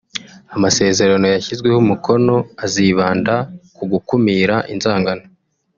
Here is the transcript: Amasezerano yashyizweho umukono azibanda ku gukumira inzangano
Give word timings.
Amasezerano 0.55 1.25
yashyizweho 1.27 1.77
umukono 1.81 2.35
azibanda 2.65 3.35
ku 3.75 3.83
gukumira 3.91 4.55
inzangano 4.73 5.23